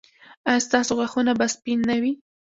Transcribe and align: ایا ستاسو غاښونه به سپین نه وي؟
ایا 0.49 0.63
ستاسو 0.67 0.91
غاښونه 0.99 1.31
به 1.39 1.45
سپین 1.55 1.79
نه 1.89 1.95
وي؟ 2.01 2.13